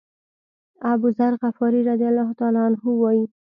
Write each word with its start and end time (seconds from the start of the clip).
أبوذر 0.91 1.33
غفاري 1.43 1.81
رضی 1.89 2.05
الله 2.11 2.29
عنه 2.65 2.81
وایي. 3.01 3.23